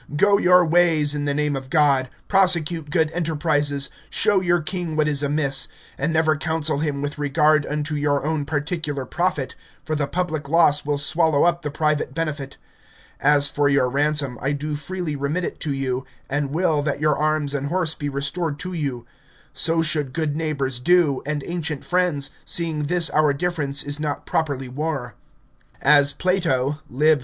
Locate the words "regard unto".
7.19-7.93